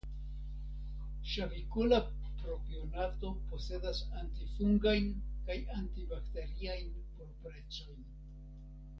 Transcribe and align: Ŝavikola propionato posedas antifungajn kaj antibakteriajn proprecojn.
Ŝavikola 1.31 1.97
propionato 2.39 3.33
posedas 3.51 3.99
antifungajn 4.21 5.05
kaj 5.49 5.57
antibakteriajn 5.81 6.89
proprecojn. 7.19 8.09